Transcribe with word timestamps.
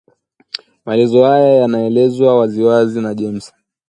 Maelezo 0.85 1.23
haya 1.23 1.53
yanaelezwa 1.59 2.37
waziwazi 2.39 3.01
na 3.01 3.15
James 3.15 3.53